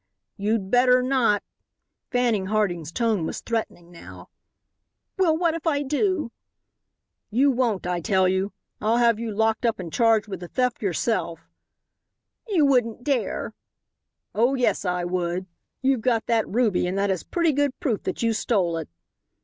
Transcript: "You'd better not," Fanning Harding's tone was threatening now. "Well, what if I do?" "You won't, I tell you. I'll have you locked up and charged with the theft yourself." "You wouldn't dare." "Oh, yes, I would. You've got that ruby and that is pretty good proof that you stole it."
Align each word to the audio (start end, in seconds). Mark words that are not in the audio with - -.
"You'd 0.35 0.71
better 0.71 1.03
not," 1.03 1.43
Fanning 2.09 2.47
Harding's 2.47 2.91
tone 2.91 3.23
was 3.23 3.39
threatening 3.41 3.91
now. 3.91 4.29
"Well, 5.19 5.37
what 5.37 5.53
if 5.53 5.67
I 5.67 5.83
do?" 5.83 6.31
"You 7.29 7.51
won't, 7.51 7.85
I 7.85 8.01
tell 8.01 8.27
you. 8.27 8.51
I'll 8.81 8.97
have 8.97 9.19
you 9.19 9.31
locked 9.31 9.63
up 9.63 9.79
and 9.79 9.93
charged 9.93 10.27
with 10.27 10.39
the 10.39 10.47
theft 10.47 10.81
yourself." 10.81 11.41
"You 12.47 12.65
wouldn't 12.65 13.03
dare." 13.03 13.53
"Oh, 14.33 14.55
yes, 14.55 14.85
I 14.85 15.03
would. 15.03 15.45
You've 15.83 16.01
got 16.01 16.25
that 16.25 16.49
ruby 16.49 16.87
and 16.87 16.97
that 16.97 17.11
is 17.11 17.21
pretty 17.21 17.51
good 17.53 17.79
proof 17.79 18.01
that 18.01 18.23
you 18.23 18.33
stole 18.33 18.77
it." 18.77 18.89